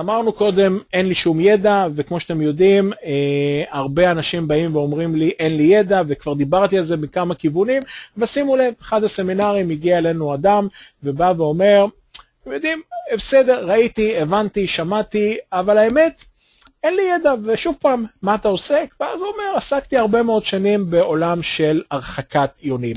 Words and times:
אמרנו 0.00 0.32
קודם, 0.32 0.78
אין 0.92 1.06
לי 1.06 1.14
שום 1.14 1.40
ידע, 1.40 1.86
וכמו 1.94 2.20
שאתם 2.20 2.40
יודעים, 2.42 2.92
אה, 3.04 3.64
הרבה 3.70 4.10
אנשים 4.10 4.48
באים 4.48 4.76
ואומרים 4.76 5.14
לי, 5.14 5.32
אין 5.38 5.56
לי 5.56 5.62
ידע, 5.62 6.02
וכבר 6.08 6.34
דיברתי 6.34 6.78
על 6.78 6.84
זה 6.84 6.96
בכמה 6.96 7.34
כיוונים, 7.34 7.82
ושימו 8.16 8.56
לב, 8.56 8.74
אחד 8.82 9.04
הסמינרים 9.04 9.70
הגיע 9.70 9.98
אלינו 9.98 10.34
אדם, 10.34 10.68
ובא 11.02 11.32
ואומר, 11.36 11.86
אתם 12.42 12.52
יודעים, 12.52 12.82
בסדר, 13.16 13.66
ראיתי, 13.70 14.18
הבנתי, 14.18 14.66
שמעתי, 14.66 15.36
אבל 15.52 15.78
האמת, 15.78 16.24
אין 16.84 16.96
לי 16.96 17.02
ידע, 17.02 17.34
ושוב 17.44 17.76
פעם, 17.80 18.04
מה 18.22 18.34
אתה 18.34 18.48
עוסק? 18.48 18.94
ואז 19.00 19.18
הוא 19.18 19.26
אומר, 19.26 19.56
עסקתי 19.56 19.96
הרבה 19.96 20.22
מאוד 20.22 20.44
שנים 20.44 20.90
בעולם 20.90 21.42
של 21.42 21.82
הרחקת 21.90 22.50
יונים. 22.62 22.96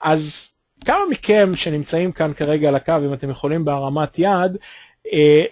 אז 0.00 0.48
כמה 0.84 1.00
מכם 1.10 1.52
שנמצאים 1.56 2.12
כאן 2.12 2.32
כרגע 2.36 2.68
על 2.68 2.74
הקו, 2.74 2.94
אם 3.06 3.12
אתם 3.12 3.30
יכולים 3.30 3.64
בהרמת 3.64 4.18
יד, 4.18 4.56
אה, 5.12 5.44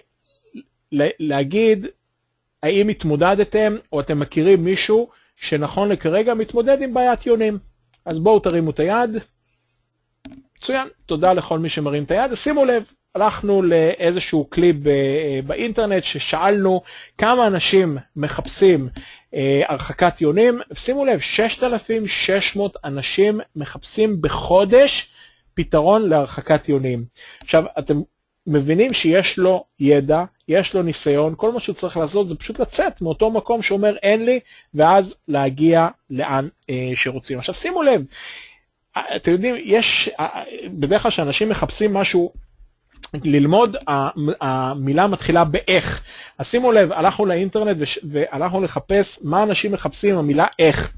להגיד 0.91 1.87
האם 2.63 2.87
התמודדתם 2.87 3.75
או 3.91 3.99
אתם 3.99 4.19
מכירים 4.19 4.63
מישהו 4.63 5.09
שנכון 5.35 5.89
לכרגע 5.89 6.33
מתמודד 6.33 6.81
עם 6.81 6.93
בעיית 6.93 7.25
יונים. 7.25 7.57
אז 8.05 8.19
בואו 8.19 8.39
תרימו 8.39 8.71
את 8.71 8.79
היד. 8.79 9.09
מצוין, 10.57 10.87
תודה 11.05 11.33
לכל 11.33 11.59
מי 11.59 11.69
שמרים 11.69 12.03
את 12.03 12.11
היד. 12.11 12.33
שימו 12.35 12.65
לב, 12.65 12.83
הלכנו 13.15 13.61
לאיזשהו 13.61 14.49
כלי 14.49 14.73
באינטרנט 15.45 16.03
ששאלנו 16.03 16.81
כמה 17.17 17.47
אנשים 17.47 17.97
מחפשים 18.15 18.89
אה, 19.33 19.61
הרחקת 19.67 20.21
יונים. 20.21 20.59
שימו 20.73 21.05
לב, 21.05 21.19
6,600 21.19 22.77
אנשים 22.83 23.39
מחפשים 23.55 24.21
בחודש 24.21 25.09
פתרון 25.53 26.09
להרחקת 26.09 26.69
יונים. 26.69 27.05
עכשיו, 27.41 27.63
אתם 27.79 28.01
מבינים 28.47 28.93
שיש 28.93 29.37
לו 29.37 29.65
ידע, 29.79 30.23
יש 30.49 30.73
לו 30.73 30.83
ניסיון, 30.83 31.33
כל 31.37 31.51
מה 31.51 31.59
שהוא 31.59 31.75
צריך 31.75 31.97
לעשות 31.97 32.29
זה 32.29 32.35
פשוט 32.35 32.59
לצאת 32.59 33.01
מאותו 33.01 33.31
מקום 33.31 33.61
שאומר 33.61 33.95
אין 33.95 34.25
לי, 34.25 34.39
ואז 34.73 35.15
להגיע 35.27 35.87
לאן 36.09 36.47
אה, 36.69 36.91
שרוצים. 36.95 37.39
עכשיו 37.39 37.55
שימו 37.55 37.83
לב, 37.83 38.01
אה, 38.97 39.15
אתם 39.15 39.31
יודעים, 39.31 39.55
יש, 39.63 40.09
אה, 40.19 40.43
בדרך 40.67 41.01
כלל 41.01 41.11
כשאנשים 41.11 41.49
מחפשים 41.49 41.93
משהו 41.93 42.33
ללמוד, 43.13 43.77
המילה 44.41 45.07
מתחילה 45.07 45.43
באיך. 45.43 46.03
אז 46.37 46.47
שימו 46.47 46.71
לב, 46.71 46.91
הלכנו 46.91 47.25
לאינטרנט 47.25 47.77
והלכנו 48.11 48.61
לחפש 48.61 49.19
מה 49.21 49.43
אנשים 49.43 49.71
מחפשים 49.71 50.13
עם 50.13 50.19
המילה 50.19 50.45
איך. 50.59 50.93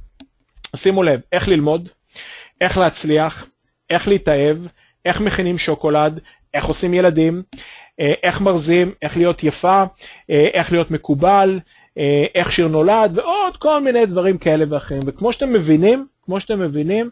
שימו 0.75 1.03
לב, 1.03 1.19
איך 1.31 1.47
ללמוד, 1.47 1.89
איך 2.61 2.77
להצליח, 2.77 3.45
איך 3.89 4.07
להתאהב, 4.07 4.57
איך 5.05 5.21
מכינים 5.21 5.57
שוקולד, 5.57 6.19
איך 6.53 6.65
עושים 6.65 6.93
ילדים, 6.93 7.43
איך 8.23 8.41
מרזים, 8.41 8.91
איך 9.01 9.17
להיות 9.17 9.43
יפה, 9.43 9.83
אה, 10.29 10.49
איך 10.53 10.71
להיות 10.71 10.91
מקובל, 10.91 11.59
אה, 11.97 12.25
איך 12.35 12.51
שיר 12.51 12.67
נולד, 12.67 13.17
ועוד 13.17 13.57
כל 13.57 13.81
מיני 13.81 14.05
דברים 14.05 14.37
כאלה 14.37 14.65
ואחרים. 14.69 15.01
וכמו 15.05 15.33
שאתם 15.33 15.53
מבינים, 15.53 16.07
כמו 16.25 16.39
שאתם 16.39 16.59
מבינים, 16.59 17.09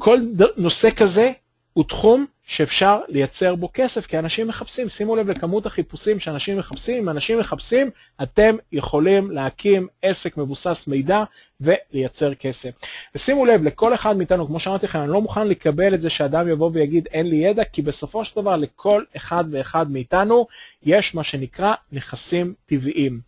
כל 0.00 0.18
נושא 0.56 0.90
כזה 0.90 1.32
הוא 1.72 1.84
תחום 1.84 2.26
שאפשר 2.46 3.00
לייצר 3.08 3.54
בו 3.54 3.68
כסף, 3.74 4.06
כי 4.06 4.18
אנשים 4.18 4.48
מחפשים, 4.48 4.88
שימו 4.88 5.16
לב 5.16 5.30
לכמות 5.30 5.66
החיפושים 5.66 6.20
שאנשים 6.20 6.58
מחפשים, 6.58 7.02
אם 7.02 7.08
אנשים 7.08 7.38
מחפשים, 7.38 7.90
אתם 8.22 8.56
יכולים 8.72 9.30
להקים 9.30 9.86
עסק 10.02 10.36
מבוסס 10.36 10.84
מידע 10.86 11.24
ולייצר 11.60 12.34
כסף. 12.34 12.70
ושימו 13.14 13.46
לב, 13.46 13.62
לכל 13.62 13.94
אחד 13.94 14.16
מאיתנו, 14.16 14.46
כמו 14.46 14.60
שאמרתי 14.60 14.86
לכם, 14.86 14.98
אני 14.98 15.10
לא 15.10 15.20
מוכן 15.20 15.48
לקבל 15.48 15.94
את 15.94 16.00
זה 16.00 16.10
שאדם 16.10 16.48
יבוא 16.48 16.70
ויגיד 16.74 17.08
אין 17.12 17.26
לי 17.26 17.36
ידע, 17.36 17.64
כי 17.64 17.82
בסופו 17.82 18.24
של 18.24 18.40
דבר 18.40 18.56
לכל 18.56 19.02
אחד 19.16 19.44
ואחד 19.50 19.90
מאיתנו 19.90 20.46
יש 20.82 21.14
מה 21.14 21.24
שנקרא 21.24 21.74
נכסים 21.92 22.54
טבעיים. 22.66 23.20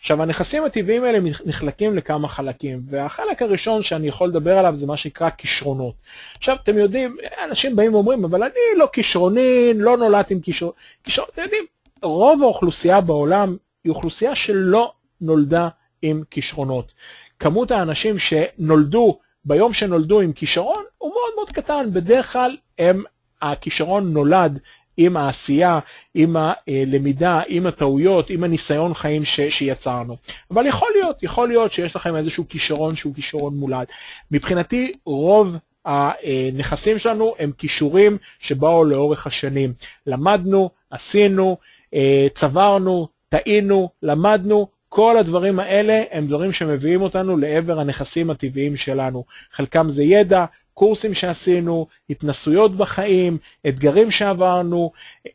עכשיו, 0.00 0.22
הנכסים 0.22 0.64
הטבעיים 0.64 1.04
האלה 1.04 1.18
נחלקים 1.44 1.96
לכמה 1.96 2.28
חלקים, 2.28 2.82
והחלק 2.90 3.42
הראשון 3.42 3.82
שאני 3.82 4.08
יכול 4.08 4.28
לדבר 4.28 4.58
עליו 4.58 4.76
זה 4.76 4.86
מה 4.86 4.96
שנקרא 4.96 5.30
כישרונות. 5.30 5.94
עכשיו, 6.38 6.56
אתם 6.62 6.78
יודעים, 6.78 7.16
אנשים 7.44 7.76
באים 7.76 7.94
ואומרים, 7.94 8.24
אבל 8.24 8.42
אני 8.42 8.78
לא 8.78 8.88
כישרוני, 8.92 9.72
לא 9.74 9.96
נולדתי 9.96 10.34
עם 10.34 10.40
כישרונות. 10.40 10.76
כישרון, 11.04 11.28
אתם 11.32 11.42
יודעים, 11.42 11.64
רוב 12.02 12.42
האוכלוסייה 12.42 13.00
בעולם 13.00 13.56
היא 13.84 13.90
אוכלוסייה 13.90 14.34
שלא 14.34 14.92
נולדה 15.20 15.68
עם 16.02 16.22
כישרונות. 16.30 16.92
כמות 17.38 17.70
האנשים 17.70 18.18
שנולדו 18.18 19.18
ביום 19.44 19.72
שנולדו 19.72 20.20
עם 20.20 20.32
כישרון 20.32 20.84
הוא 20.98 21.12
מאוד 21.12 21.32
מאוד 21.36 21.50
קטן, 21.50 21.86
בדרך 21.92 22.32
כלל 22.32 22.56
הם, 22.78 23.02
הכישרון 23.42 24.12
נולד 24.12 24.58
עם 24.96 25.16
העשייה, 25.16 25.78
עם 26.14 26.36
הלמידה, 26.36 27.40
עם 27.48 27.66
הטעויות, 27.66 28.30
עם 28.30 28.44
הניסיון 28.44 28.94
חיים 28.94 29.24
ש, 29.24 29.40
שיצרנו. 29.40 30.16
אבל 30.50 30.66
יכול 30.66 30.88
להיות, 30.94 31.22
יכול 31.22 31.48
להיות 31.48 31.72
שיש 31.72 31.96
לכם 31.96 32.16
איזשהו 32.16 32.48
כישרון 32.48 32.96
שהוא 32.96 33.14
כישרון 33.14 33.54
מולד. 33.54 33.86
מבחינתי 34.30 34.92
רוב 35.06 35.56
הנכסים 35.84 36.98
שלנו 36.98 37.34
הם 37.38 37.52
כישורים 37.58 38.18
שבאו 38.40 38.84
לאורך 38.84 39.26
השנים. 39.26 39.72
למדנו, 40.06 40.70
עשינו, 40.90 41.56
אה, 41.94 42.26
צברנו, 42.34 43.08
טעינו, 43.28 43.90
למדנו, 44.02 44.68
כל 44.94 45.16
הדברים 45.16 45.58
האלה 45.60 46.02
הם 46.10 46.26
דברים 46.26 46.52
שמביאים 46.52 47.02
אותנו 47.02 47.36
לעבר 47.36 47.80
הנכסים 47.80 48.30
הטבעיים 48.30 48.76
שלנו. 48.76 49.24
חלקם 49.52 49.90
זה 49.90 50.02
ידע, 50.02 50.44
קורסים 50.74 51.14
שעשינו, 51.14 51.86
התנסויות 52.10 52.76
בחיים, 52.76 53.38
אתגרים 53.68 54.10
שעברנו, 54.10 54.92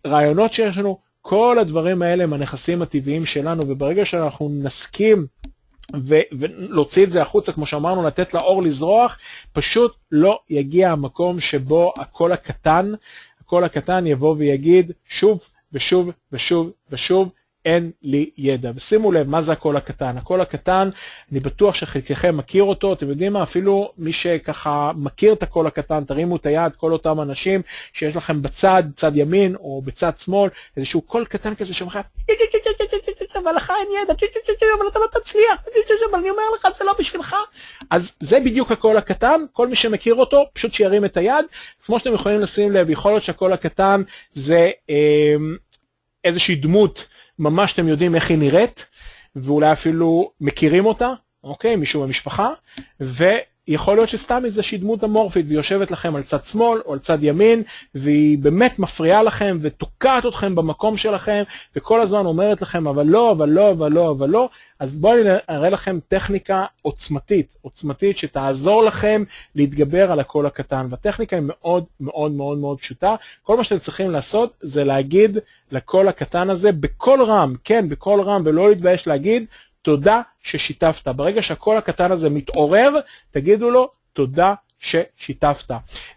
רעיונות 0.08 0.53
שיש 0.53 0.78
לנו, 0.78 0.98
כל 1.22 1.58
הדברים 1.59 2.02
האלה 2.02 2.24
הם 2.24 2.34
הנכסים 2.34 2.81
הטבעיים 2.81 3.25
שלנו, 3.25 3.69
וברגע 3.69 4.06
שאנחנו 4.06 4.50
נסכים 4.53 5.28
ו- 6.08 6.28
ולהוציא 6.40 7.03
את 7.03 7.12
זה 7.12 7.22
החוצה, 7.22 7.52
כמו 7.52 7.66
שאמרנו, 7.66 8.08
לתת 8.08 8.34
לאור 8.34 8.64
לזרוח, 8.64 9.18
פשוט 9.53 9.96
לא 10.12 10.40
יגיע 10.50 10.92
המקום 10.92 11.40
שבו 11.40 11.94
הקול 11.98 12.31
הקטן, 12.31 12.94
הקול 13.42 13.64
הקטן 13.64 14.08
יבוא 14.08 14.36
ויגיד 14.38 14.92
שוב 15.09 15.40
ושוב 15.74 16.12
ושוב 16.31 16.72
ושוב, 16.92 17.30
אין 17.66 17.92
לי 18.02 18.30
ידע. 18.38 18.72
ושימו 18.75 19.12
לב, 19.12 19.28
מה 19.28 19.42
זה 19.42 19.52
הקול 19.52 19.78
הקטן? 19.78 20.18
הקול 20.18 20.42
הקטן, 20.42 20.90
אני 21.31 21.40
בטוח 21.40 21.75
שחלקכם 21.75 22.38
מכיר 22.38 22.64
אותו, 22.64 22.94
אתם 22.94 23.09
יודעים 23.09 23.34
מה? 23.34 23.44
אפילו 23.44 23.92
מי 23.97 24.14
שככה 24.14 24.92
מכיר 24.96 25.34
את 25.34 25.44
הקול 25.44 25.68
הקטן, 25.68 26.03
תרימו 26.03 26.36
את 26.36 26.46
היד, 26.46 26.75
כל 26.75 26.92
אותם 26.92 27.22
אנשים 27.22 27.62
שיש 27.94 28.16
לכם 28.16 28.42
בצד, 28.42 28.84
צד 28.96 29.12
ימין 29.16 29.56
או 29.56 29.81
בצד 29.86 30.12
שמאל, 30.18 30.50
איזשהו 30.78 31.02
קול 31.02 31.25
קטן 31.25 31.56
כזה 31.56 31.74
שאומר 31.74 32.02
אבל 33.44 33.56
לך 33.56 33.74
אין 33.80 33.88
ידע, 34.03 34.14
אבל 34.80 34.88
אתה 34.88 35.00
לא 35.00 35.06
תצליח, 35.19 35.64
אבל 36.12 36.19
אני 36.19 36.30
אומר 36.30 36.44
לך, 36.56 36.68
זה 36.78 36.84
לא 36.84 36.94
בשבילך. 37.00 37.36
אז 37.90 38.12
זה 38.19 38.40
בדיוק 38.40 38.72
הקול 38.72 38.98
הקטן, 38.98 39.46
כל 39.53 39.68
מי 39.68 39.75
שמכיר 39.75 40.16
אותו, 40.16 40.46
פשוט 40.53 40.74
שירים 40.74 41.06
את 41.06 41.18
היד. 41.18 41.46
כמו 41.86 42.00
שאתם 42.00 42.14
יכולים 42.14 42.40
לשים 42.40 42.72
לב, 42.72 42.90
יכול 42.90 43.12
להיות 43.12 43.24
שהקול 43.24 43.53
הקטן 43.53 44.02
זה 44.34 44.72
אה, 44.90 45.36
איזושהי 46.24 46.56
דמות, 46.56 47.06
ממש 47.39 47.73
אתם 47.73 47.88
יודעים 47.88 48.16
איך 48.16 48.29
היא 48.29 48.38
נראית, 48.38 48.85
ואולי 49.35 49.72
אפילו 49.72 50.31
מכירים 50.41 50.85
אותה, 50.85 51.13
אוקיי, 51.44 51.75
מישהו 51.75 52.03
במשפחה, 52.03 52.50
ויכול 53.69 53.96
להיות 53.96 54.09
שסתם 54.09 54.46
איזושהי 54.46 54.78
דמות 54.78 55.03
אמורפית, 55.03 55.46
והיא 55.46 55.57
יושבת 55.57 55.91
לכם 55.91 56.16
על 56.16 56.24
צד 56.24 56.46
שמאל 56.46 56.80
או 56.85 56.94
על 56.94 57.00
צד 57.00 57.18
ימין, 57.22 57.63
והיא 57.96 58.38
באמת 58.38 58.80
מפריעה 58.80 59.24
לכם 59.24 59.57
ותוקעת 59.62 60.25
אתכם 60.25 60.56
במקום 60.56 60.97
שלכם, 60.97 61.44
וכל 61.75 62.02
הזמן 62.02 62.25
אומרת 62.25 62.62
לכם, 62.62 62.88
אבל 62.88 63.06
לא, 63.06 63.31
אבל 63.31 63.50
לא, 63.50 63.72
אבל 63.72 63.91
לא, 63.91 64.12
אבל 64.12 64.30
לא, 64.30 64.50
אז 64.80 64.96
בואו 64.96 65.22
אני 65.22 65.30
אראה 65.50 65.69
לכם 65.69 66.00
טכניקה 66.07 66.66
עוצמתית, 66.81 67.56
עוצמתית 67.62 68.18
שתעזור 68.18 68.83
לכם 68.83 69.24
להתגבר 69.56 70.12
על 70.12 70.19
הקול 70.19 70.45
הקטן, 70.45 70.88
והטכניקה 70.89 71.36
היא 71.36 71.45
מאוד 71.48 71.83
מאוד 72.00 72.31
מאוד 72.31 72.57
מאוד 72.57 72.80
פשוטה, 72.80 73.16
כל 73.44 73.57
מה 73.57 73.63
שאתם 73.63 73.80
צריכים 73.80 74.12
לעשות 74.12 74.54
זה 74.62 74.83
להגיד 74.83 75.38
לקול 75.71 76.07
הקטן 76.07 76.50
הזה 76.50 76.71
בקול 76.71 77.21
רם, 77.21 77.56
כן, 77.63 77.89
בקול 77.89 78.21
רם, 78.21 78.42
ולא 78.45 78.69
להתבייש 78.69 79.07
להגיד, 79.07 79.45
תודה 79.81 80.22
ששיתפת. 80.44 81.08
ברגע 81.08 81.42
שהקול 81.42 81.78
הקטן 81.78 82.12
הזה 82.12 82.30
מתעורר, 82.30 82.94
תגידו 83.31 83.72
לו 83.72 83.90
תודה 84.14 84.54
ששיתפת. 84.80 85.72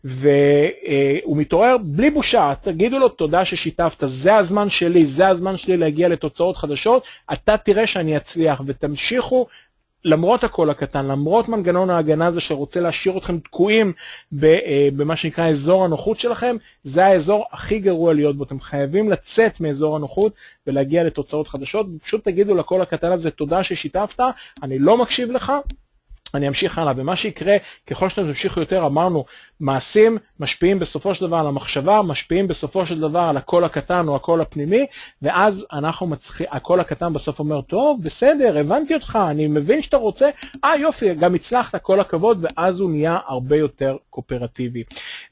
והוא 0.04 1.36
מתעורר 1.36 1.76
בלי 1.82 2.10
בושה, 2.10 2.52
תגידו 2.62 2.98
לו 2.98 3.08
תודה 3.08 3.44
ששיתפת, 3.44 4.02
זה 4.06 4.36
הזמן 4.36 4.70
שלי, 4.70 5.06
זה 5.06 5.28
הזמן 5.28 5.56
שלי 5.56 5.76
להגיע 5.76 6.08
לתוצאות 6.08 6.56
חדשות, 6.56 7.04
אתה 7.32 7.56
תראה 7.56 7.86
שאני 7.86 8.16
אצליח, 8.16 8.60
ותמשיכו 8.66 9.46
למרות 10.04 10.44
הקול 10.44 10.70
הקטן, 10.70 11.06
למרות 11.06 11.48
מנגנון 11.48 11.90
ההגנה 11.90 12.26
הזה 12.26 12.40
שרוצה 12.40 12.80
להשאיר 12.80 13.18
אתכם 13.18 13.38
תקועים 13.38 13.92
אה, 14.42 14.88
במה 14.96 15.16
שנקרא 15.16 15.48
אזור 15.48 15.84
הנוחות 15.84 16.20
שלכם, 16.20 16.56
זה 16.84 17.06
האזור 17.06 17.46
הכי 17.52 17.78
גרוע 17.78 18.14
להיות 18.14 18.36
בו. 18.36 18.44
אתם 18.44 18.60
חייבים 18.60 19.10
לצאת 19.10 19.60
מאזור 19.60 19.96
הנוחות 19.96 20.32
ולהגיע 20.66 21.04
לתוצאות 21.04 21.48
חדשות. 21.48 21.86
פשוט 22.02 22.24
תגידו 22.24 22.54
לקול 22.54 22.80
הקטן 22.80 23.12
הזה 23.12 23.30
תודה 23.30 23.62
ששיתפת, 23.62 24.20
אני 24.62 24.78
לא 24.78 24.98
מקשיב 24.98 25.30
לך, 25.30 25.52
אני 26.34 26.48
אמשיך 26.48 26.78
הלאה, 26.78 26.92
ומה 26.96 27.16
שיקרה 27.16 27.56
ככל 27.86 28.08
שאתם 28.08 28.26
תמשיכו 28.26 28.60
יותר, 28.60 28.86
אמרנו, 28.86 29.24
מעשים 29.60 30.18
משפיעים 30.40 30.78
בסופו 30.78 31.14
של 31.14 31.26
דבר 31.26 31.36
על 31.36 31.46
המחשבה, 31.46 32.02
משפיעים 32.02 32.48
בסופו 32.48 32.86
של 32.86 33.00
דבר 33.00 33.20
על 33.20 33.36
הקול 33.36 33.64
הקטן 33.64 34.08
או 34.08 34.16
הקול 34.16 34.40
הפנימי, 34.40 34.86
ואז 35.22 35.66
אנחנו 35.72 36.06
מצליחים, 36.06 36.46
הקול 36.50 36.80
הקטן 36.80 37.12
בסוף 37.12 37.38
אומר, 37.38 37.60
טוב, 37.60 38.02
בסדר, 38.02 38.58
הבנתי 38.58 38.94
אותך, 38.94 39.18
אני 39.30 39.46
מבין 39.46 39.82
שאתה 39.82 39.96
רוצה, 39.96 40.30
אה 40.64 40.76
יופי, 40.76 41.14
גם 41.14 41.34
הצלחת, 41.34 41.82
כל 41.82 42.00
הכבוד, 42.00 42.38
ואז 42.44 42.80
הוא 42.80 42.90
נהיה 42.90 43.18
הרבה 43.26 43.56
יותר 43.56 43.96
קואופרטיבי. 44.10 44.84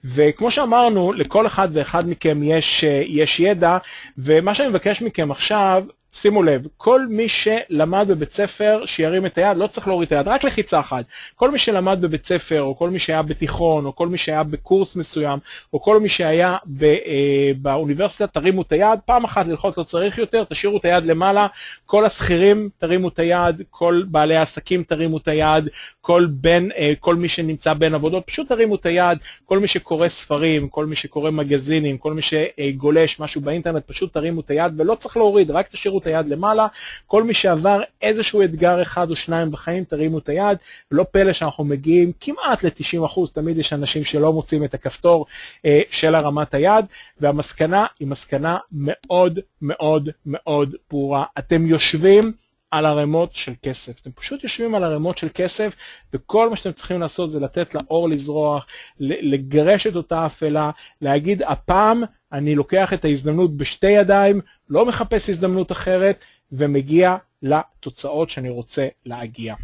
וכמו 0.04 0.50
שאמרנו, 0.50 1.12
לכל 1.12 1.46
אחד 1.46 1.68
ואחד 1.72 2.08
מכם 2.08 2.42
יש, 2.42 2.84
אה, 2.84 3.02
יש 3.06 3.40
ידע, 3.40 3.78
ומה 4.18 4.54
שאני 4.54 4.68
מבקש 4.68 5.02
מכם 5.02 5.30
עכשיו, 5.30 5.84
שימו 6.12 6.42
לב, 6.42 6.66
כל 6.76 7.06
מי 7.06 7.28
שלמד 7.28 8.06
בבית 8.08 8.32
ספר 8.32 8.82
שירים 8.86 9.26
את 9.26 9.38
היד, 9.38 9.56
לא 9.56 9.66
צריך 9.66 9.86
להוריד 9.86 10.06
את 10.06 10.12
היד, 10.12 10.28
רק 10.28 10.44
לחיצה 10.44 10.80
אחת. 10.80 11.04
כל 11.36 11.50
מי 11.50 11.58
שלמד 11.58 11.98
בבית 12.00 12.26
ספר, 12.26 12.62
או 12.62 12.78
כל 12.78 12.90
מי 12.90 12.98
שהיה 12.98 13.22
בתיכון, 13.22 13.86
או 13.86 13.96
כל 13.96 14.08
מי 14.08 14.18
שהיה 14.18 14.42
בקורס 14.42 14.96
מסוים, 14.96 15.38
או 15.72 15.82
כל 15.82 16.00
מי 16.00 16.08
שהיה 16.08 16.56
ב, 16.66 16.84
אה, 16.84 17.50
באוניברסיטה, 17.62 18.26
תרימו 18.26 18.62
את 18.62 18.72
היד, 18.72 18.98
פעם 19.06 19.24
אחת 19.24 19.46
ללחוץ 19.46 19.78
לא 19.78 19.82
צריך 19.82 20.18
יותר, 20.18 20.44
תשאירו 20.44 20.76
את 20.76 20.84
היד 20.84 21.04
למעלה, 21.04 21.46
כל 21.86 22.04
השכירים 22.04 22.68
תרימו 22.78 23.08
את 23.08 23.18
היד, 23.18 23.62
כל 23.70 24.02
בעלי 24.08 24.36
העסקים 24.36 24.82
תרימו 24.82 25.16
את 25.18 25.28
היד, 25.28 25.68
כל, 26.00 26.26
בין, 26.30 26.70
אה, 26.76 26.92
כל 27.00 27.16
מי 27.16 27.28
שנמצא 27.28 27.74
בין 27.74 27.94
עבודות, 27.94 28.26
פשוט 28.26 28.48
תרימו 28.48 28.74
את 28.74 28.86
היד, 28.86 29.18
כל 29.44 29.58
מי 29.58 29.68
שקורא 29.68 30.08
ספרים, 30.08 30.68
כל 30.68 30.86
מי 30.86 30.96
שקורא 30.96 31.30
מגזינים, 31.30 31.98
כל 31.98 32.12
מי 32.14 32.22
שגולש 32.22 33.20
משהו 33.20 33.40
באינטרנט, 33.40 33.82
פשוט 33.86 34.14
תרימו 34.14 34.40
את 34.40 34.50
היד, 34.50 34.72
ולא 34.76 34.94
צריך 34.94 35.16
להוריד, 35.16 35.50
רק 35.50 35.68
תשאירו 35.68 35.99
את 36.00 36.06
היד 36.06 36.28
למעלה. 36.28 36.66
כל 37.06 37.22
מי 37.22 37.34
שעבר 37.34 37.82
איזשהו 38.02 38.42
אתגר 38.42 38.82
אחד 38.82 39.10
או 39.10 39.16
שניים 39.16 39.50
בחיים, 39.50 39.84
תרימו 39.84 40.18
את 40.18 40.28
היד. 40.28 40.58
לא 40.90 41.04
פלא 41.10 41.32
שאנחנו 41.32 41.64
מגיעים 41.64 42.12
כמעט 42.20 42.64
ל-90%, 42.64 43.20
תמיד 43.32 43.58
יש 43.58 43.72
אנשים 43.72 44.04
שלא 44.04 44.32
מוצאים 44.32 44.64
את 44.64 44.74
הכפתור 44.74 45.26
אה, 45.64 45.80
של 45.90 46.14
הרמת 46.14 46.54
היד, 46.54 46.84
והמסקנה 47.20 47.86
היא 48.00 48.08
מסקנה 48.08 48.58
מאוד 48.72 49.38
מאוד 49.62 50.08
מאוד 50.26 50.74
ברורה. 50.90 51.24
אתם 51.38 51.66
יושבים 51.66 52.32
על 52.70 52.86
ערימות 52.86 53.34
של 53.34 53.52
כסף. 53.62 54.00
אתם 54.00 54.10
פשוט 54.12 54.44
יושבים 54.44 54.74
על 54.74 54.84
ערימות 54.84 55.18
של 55.18 55.28
כסף, 55.34 55.74
וכל 56.14 56.50
מה 56.50 56.56
שאתם 56.56 56.72
צריכים 56.72 57.00
לעשות 57.00 57.32
זה 57.32 57.40
לתת 57.40 57.74
לאור 57.74 58.08
לזרוח, 58.08 58.66
לגרש 59.00 59.86
את 59.86 59.96
אותה 59.96 60.26
אפלה, 60.26 60.70
להגיד, 61.00 61.42
הפעם 61.42 62.02
אני 62.32 62.54
לוקח 62.54 62.92
את 62.92 63.04
ההזדמנות 63.04 63.56
בשתי 63.56 63.90
ידיים, 63.90 64.40
לא 64.68 64.86
מחפש 64.86 65.30
הזדמנות 65.30 65.72
אחרת, 65.72 66.18
ומגיע 66.52 67.16
לתוצאות 67.42 68.30
שאני 68.30 68.48
רוצה 68.48 68.88
להגיע. 69.06 69.54